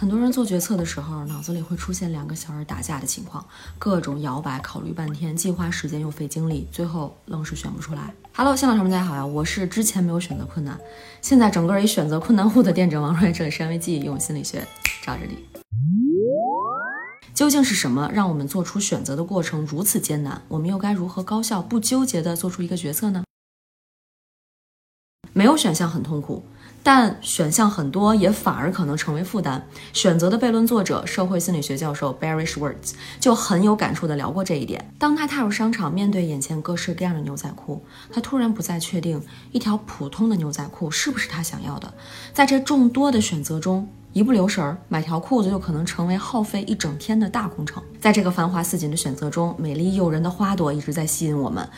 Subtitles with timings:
[0.00, 3.46] 很多人做决策的时候，脑子里会出现两个小人打架的情况，
[3.78, 8.14] 各种摇摆，考虑半天，既花时间又费精力，最后愣是选不出来。
[8.34, 10.80] Hello，新老师们大家好呀，我是之前没有选择困难，
[11.20, 14.66] 现在整个一选择困难户的店长王瑞，这里是安慰剂，用心理学
[15.02, 15.36] 罩着你。
[17.34, 20.40] 究竟是什么让我们做出选择的过程如此艰难？
[20.48, 23.22] 我们又该如何高效不纠结地做出一个决策呢？
[25.34, 26.46] 没有选项很痛苦。
[26.82, 29.66] 但选项很多，也反而可能成为负担。
[29.92, 34.92] 选择的悖论作者、社会心理学教授 Barry Schwartz 就很有感触地聊过这一点。
[34.98, 41.92] 当他踏入商场，面对眼前各式各样的牛仔裤，他突然不再确定一条普通的牛仔裤是不是他想要的。
[42.32, 47.82] 在这众多的选择中，一不留神儿，买条裤子就可能成为耗费一整天的大工程。
[48.00, 51.68] 在这个繁华似锦的选择中，美丽诱人的花朵一直在吸引我们。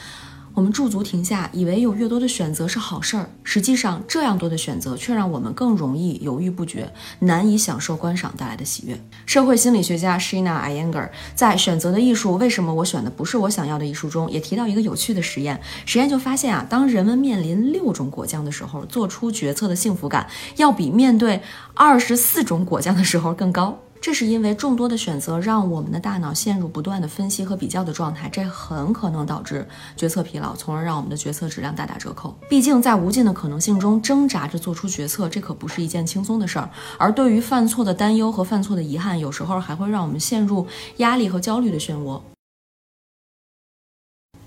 [0.54, 9.02] 我们驻足停下，以为有越多的选择是好事儿，实际上这样多的选择却让我们更容易犹豫不决，难以享受观赏带来的喜悦。
[9.24, 15.58] 社会心理学家 Shina Iyengar 在《选择的艺术：为什么我选的不是我想要的艺术》中也提到一个有趣的实验。
[15.86, 21.40] 实验就发现啊，当人们面临六种果酱的时候，做出决策的幸福感要比面对
[21.72, 23.78] 二十四种果酱的时候更高。
[24.02, 29.64] 这是因为众多的选择让我们的大脑陷入不断的分析和比较的状态，这很可能导致
[29.96, 32.36] 决策疲劳，从而让我们的决策质量大打折扣。
[32.48, 36.68] 毕竟在无尽的可能性中挣扎着做出决策，这可不是一件轻松的事儿。
[36.98, 42.20] 而对于犯错的担忧和犯错的遗憾，有时候还会让我们陷入压力和焦虑的漩涡。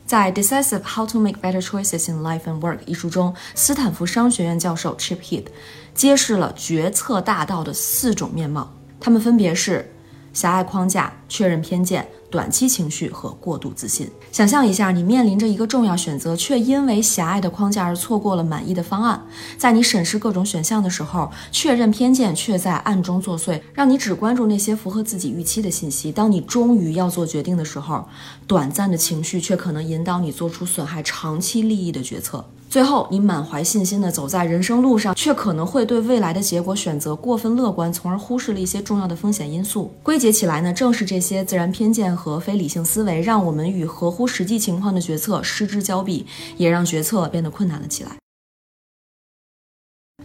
[0.05, 5.47] 在《Decisive: How to Make Better Choices in Life and Work》一书中，斯坦福商学院教授 Chip Heath
[5.93, 8.73] 揭示了决策大道的四种面貌。
[8.99, 9.91] 他们分别是
[10.33, 14.09] 狭隘框架、确认偏见、短期情绪和过度自信。
[14.33, 19.25] 想象一下，你面临着一个重要选择，却因为狭隘的框架而错过了满意的方案。
[19.57, 26.11] 在你审视各种选项的时候，确认偏见却在暗中作祟，让你只关注那些符合自己预期的信息。
[26.11, 28.05] 当你终于要做决定的时候，
[28.45, 32.43] 短暂的情绪却可能引导你做出损害长期利益的决策。
[32.75, 39.93] 最后，你满怀信心地走在人生路上，却可能会对未来的结果选择过分乐观，从而忽视了一些重要的风险因素。
[40.03, 46.25] 归结起来呢，正是这些自然偏见和非理性思维，让我们与合乎实际情况的决策失之交臂，
[46.57, 48.17] 也让决策变得困难了起来。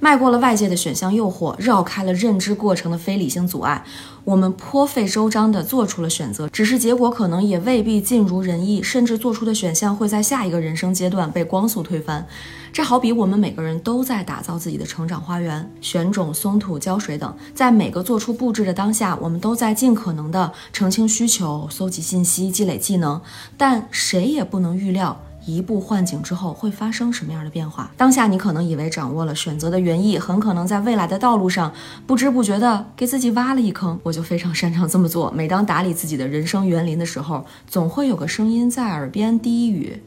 [0.01, 3.85] 迈过了外界的选项诱惑，绕开了认知过程的非理性阻碍，
[4.25, 6.49] 我们颇费周章地做出了选择。
[6.49, 12.27] 只是结果可能也未必尽如人意，甚至做出的选项会在下一个人生阶段被光速推翻。
[12.73, 23.21] 这好比我们每个人都在打造自己的成长花园，选种、松土、浇水等，在每个做出布置的当下，我们都在尽可能地澄清需求、搜集信息、积累技能，
[23.57, 25.21] 但谁也不能预料。
[25.47, 27.91] 一步换景之后会发生什么样的变化？
[27.97, 31.73] 当下你可能以为掌握了选择的原意，很可能在未来的道路上
[32.07, 33.99] 不知不觉的给自己挖了一坑。
[34.03, 35.31] 我就非常擅长这么做。
[35.31, 40.03] 每当打理自己的人生园林的时候，总会有个声音在耳边低语。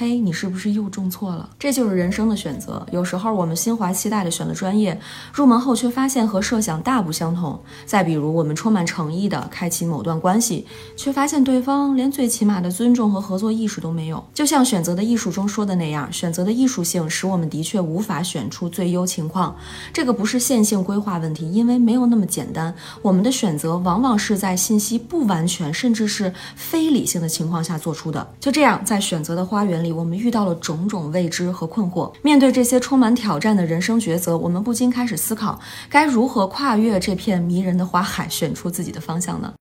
[0.00, 1.50] 嘿，你是不是又种错了？
[1.58, 2.86] 这就是人生的选择。
[2.92, 4.96] 有时候我们心怀期待的选了专业，
[5.32, 7.60] 入门后却发现和设想大不相同。
[7.84, 10.64] 再比如，我们充满诚意的开启某段关系，
[10.96, 14.24] 却发现对方连最起码的尊重和合作意识都没有。
[14.32, 19.56] 就像《选择的艺术》中说的那样，选择的艺术性使我们的确无法选出最优情况。
[19.92, 22.72] 这个不是线性规划问题，因为没有那么简单。
[23.02, 28.24] 我们的选择往往是在信息不完全，甚至是非理性的情况下做出的。
[28.38, 29.87] 就这样，在选择的花园里。
[29.92, 39.52] 我们遇到了种种未知和困惑，面对这些充满挑战的人生抉择，我们不禁开始思考，该如何跨越这片迷人的花海，选出自己的方向呢？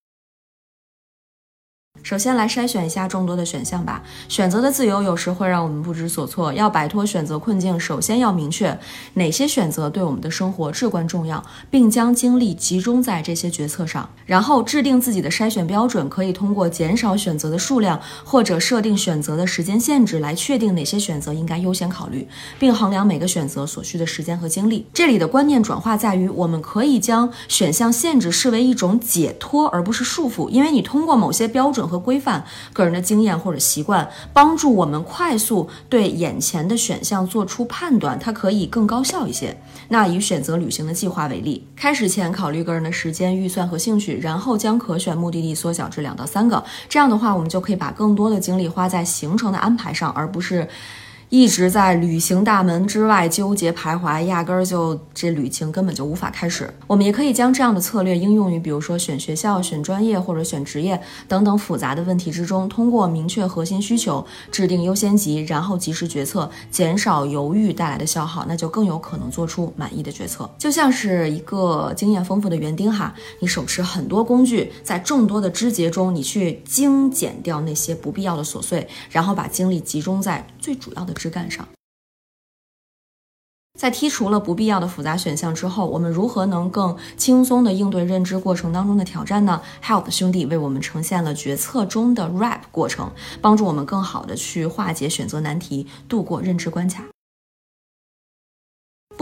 [2.08, 4.02] 首先来筛选一下众多的选项吧。
[4.30, 6.54] 选择的自由有时会让我们不知所措。
[6.54, 8.80] 要摆脱选择困境，首先要明确
[9.16, 14.10] 哪些选择对我们的生活至关重要，并将精力集中在这些决策上。
[14.26, 22.26] 然后制定自己的筛选标准，可以通过减少选择的数量，或者设定选择的时间限制来确定哪些选择应该优先考虑，
[22.58, 24.88] 并衡量每个选择所需的时间和精力。
[24.94, 39.58] 这里的观念转化在于，我们可以将选项限制视为一种解脱，而不是束缚，因为你通过某些标准和规范个人的经验或者习惯，帮助我们快速对眼前的选项做出判断，它可以更高效一些。
[39.90, 46.64] 那以选择旅行的计划为例，开始前考虑个人的时间、预算和兴趣，然后将可选目的地缩小至两到三个。
[46.90, 50.68] 这样的话，我们就可以把更多的精力花在行程的安排上，而不是
[51.30, 56.74] 一直在旅行大门之外纠结徘徊，压根儿就这旅行根本就无法开始。
[56.88, 70.50] 我们也可以将这样的策略应用于，比如说选学校、选专业或者选职业等等复杂的问题之中，通过明确核心需求，制定优先级，然后及时决策，减少犹豫带来的消耗，那就更有可能做出满意的决策。
[70.58, 81.17] 就像是一个经验丰富的园丁哈，你手持很多工具，在众多的枝节中，你去精简掉那些不必要的琐碎，然后把精力集中在最主要的。
[81.18, 81.68] 枝干上，
[83.78, 93.12] 在剔除了不必要的复杂选项之后，我们如何能更轻松地应对认知过程当中的挑战呢？Help 兄弟为我们呈现了决策中的 Rap 过程，
[93.42, 97.04] 帮助我们更好地去化解选择难题，度过认知关卡。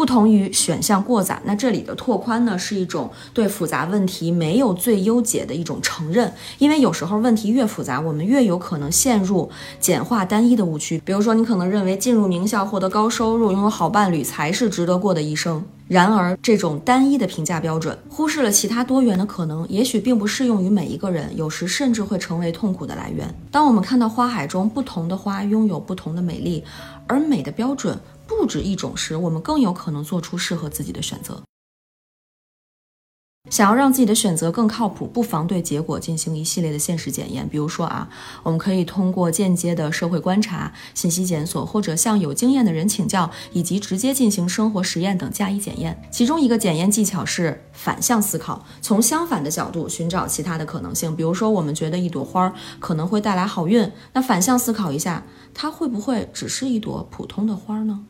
[0.06, 6.31] 不同于选项过载，那这里的拓宽呢，是一种对复杂问题没有最优解的一种承认。
[6.60, 9.50] 因为有时候问题越复杂，我们越有可能陷入
[9.80, 11.02] 简化单一的误区。
[11.04, 15.66] 比如说，你可能认为进入名校、获得高收入、拥有好伴侣才是值得过的一生。
[15.88, 23.28] 然而，这种单一的评价标准忽视了其他多元的可能，也许并不适用于每一个人，有时甚至会成为痛苦的来源。
[23.50, 26.63] 当我们看到花海中不同的花拥有不同的美丽，
[27.07, 27.98] 而美的标准。
[28.27, 31.42] 不止一种时，我们更有可能做出适合自己的选择。
[33.51, 37.48] 想要让自己的选择更靠谱，不妨对结果进行一系列的现实检验。
[37.48, 38.10] 比如说啊，
[38.42, 46.01] 我们可以通过间接的社会观察、信息检索，或者向有经验的人请教，以及直接进行生活实验等加以检验。
[46.12, 51.16] 其中一个检验技巧是反向思考，从相反的角度寻找其他的可能性。
[51.16, 55.24] 比如说，我们觉得一朵花可能会带来好运，那反向思考一下，
[55.54, 58.07] 它会不会只是一朵普通的花呢？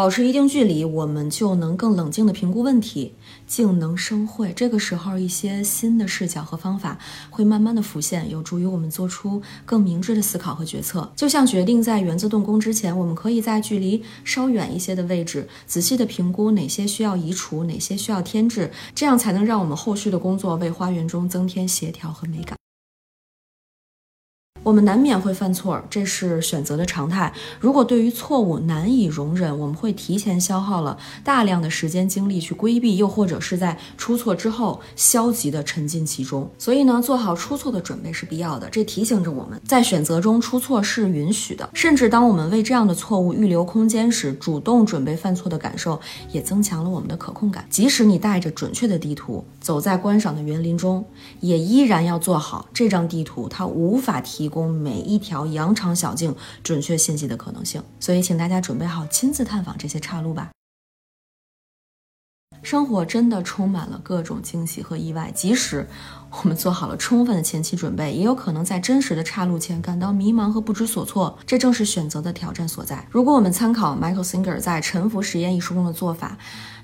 [0.00, 3.12] 保持一定距离，我们就能更冷静地评估问题，
[3.46, 4.50] 静能生慧。
[4.56, 6.96] 这个时候，一些新的视角和方法
[7.28, 11.12] 会慢慢的浮现，有助于我们做出更明智的思考和决策。
[11.14, 22.59] 就像决定在园子动工之前，我们可以在距离稍远一些的位置，仔细地评估哪些需要移除，哪些需要添置，这样才能让我们后续的工作为花园中增添协调和美感。
[24.62, 27.32] 我们难免会犯错，这是选择的常态。
[27.58, 36.50] 如果对于错误难以容忍，我们会提前消耗了大量的时间精力去规避，又或者是在出错之后消极的沉浸其中。
[36.58, 38.68] 所以呢，做好出错的准备是必要的。
[38.68, 45.98] 这提醒着我们在选择中出错是允许的，甚至当我们为这样的错误预留空间时，主动准备犯错的感受
[46.32, 47.64] 也增强了我们的可控感。
[47.70, 51.02] 即使你带着准确的地图走在观赏的园林中，
[51.40, 54.49] 也依然要做好这张地图它无法提。
[54.50, 60.50] 供每一条羊肠小径准确信息的可能性，所以请大家准备好亲自探访这些岔路吧。
[62.62, 65.86] 生活真的充满了各种惊喜和意外，即使
[66.42, 71.36] 我们做好了充分的前期准备，也有可能在真实的岔路前感到迷茫和不知所措。
[71.46, 73.06] 这正是选择的挑战所在。
[73.10, 76.36] 如果我们参考 Michael Singer 在《沉浮实验》一书中的做法，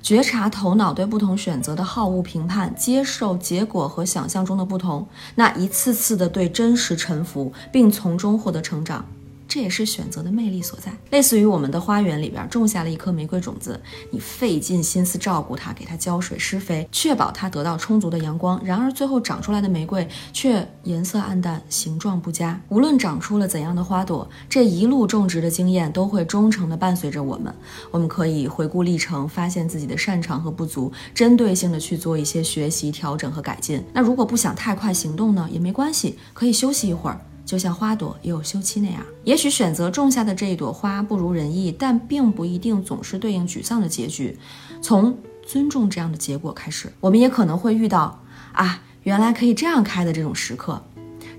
[0.03, 9.05] 觉察头脑对不同选择的好恶评判，接受结果和想象中的不同，那一次次的对真实沉浮，并从中获得成长。
[9.49, 18.61] 这也是选择的魅力所在，类似于我们的花园里边种下了一颗玫瑰种子，你费尽心思照顾它，给它浇水施肥，确保它得到充足的阳光。
[18.65, 22.61] 然而最后长出来的玫瑰却颜色暗淡，形状不佳。
[22.69, 27.55] 无论长出了怎样的花朵，这一路种植的经验都会忠诚地伴随着我们。
[27.91, 33.83] 我们可以回顾历程，发现自己的擅长和不足，针对性的去做一些学习、调整和改进。
[33.93, 37.21] 那如果不想太快行动呢，也没关系，可以休息一会儿。
[37.47, 44.37] 就像花朵也有休期那样，也许选择种下的这一朵花不如人意，但并不一定总是对应沮丧的结局。
[44.83, 45.17] 从
[45.47, 48.21] 尊重这样的结果开始，我们也可能会遇到
[48.53, 50.83] 啊，原来可以这样开的这种时刻，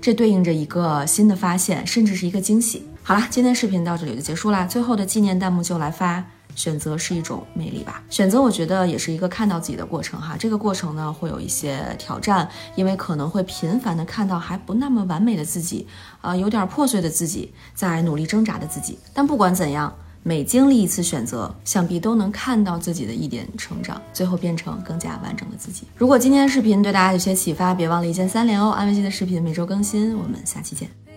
[0.00, 2.82] 这对应着一个新的发现，甚至是一个惊喜。
[3.02, 4.64] 好了，今天视频到这里就结束啦。
[4.66, 6.24] 最后的纪念弹幕就来发。
[6.58, 8.02] 选择是一种魅力吧。
[8.10, 10.36] 选择，我觉得也是一个看到自己的过程哈。
[10.36, 15.86] 这个过程呢，会有一些挑战，因为可能会频繁的看到还不那么完美的自己，
[16.20, 18.98] 啊，有点破碎的自己，在努力挣扎的自己。
[19.14, 25.86] 但不管怎样，每经历一次选择，想必都能看到自己的一点成长，最后变成更加完整的自己。
[25.96, 28.70] 如果今天的视频对大家有些启发，别忘了一键三连哦。
[28.70, 31.07] 安慰剂的视频每周更新，我们下期见。